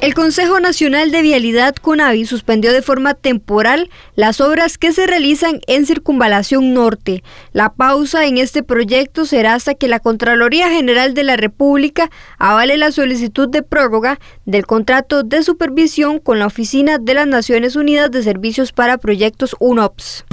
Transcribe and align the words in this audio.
El 0.00 0.14
Consejo 0.14 0.60
Nacional 0.60 1.10
de 1.10 1.22
Vialidad 1.22 1.74
CONAVI 1.74 2.24
suspendió 2.24 2.72
de 2.72 2.82
forma 2.82 3.14
temporal 3.14 3.90
las 4.14 4.40
obras 4.40 4.78
que 4.78 4.92
se 4.92 5.08
realizan 5.08 5.60
en 5.66 5.86
Circunvalación 5.86 6.72
Norte. 6.72 7.24
La 7.52 7.72
pausa 7.72 8.24
en 8.24 8.38
este 8.38 8.62
proyecto 8.62 9.24
será 9.24 9.54
hasta 9.54 9.74
que 9.74 9.88
la 9.88 9.98
Contraloría 9.98 10.70
General 10.70 11.14
de 11.14 11.24
la 11.24 11.36
República 11.36 12.10
avale 12.38 12.76
la 12.76 12.92
solicitud 12.92 13.48
de 13.48 13.64
prórroga 13.64 14.20
del 14.44 14.66
contrato 14.66 15.24
de 15.24 15.42
supervisión 15.42 16.20
con 16.20 16.38
la 16.38 16.46
Oficina 16.46 16.98
de 16.98 17.14
las 17.14 17.26
Naciones 17.26 17.74
Unidas 17.74 18.12
de 18.12 18.22
Servicios 18.22 18.70
para 18.70 18.98
Proyectos 18.98 19.56
UNOPS. 19.58 20.24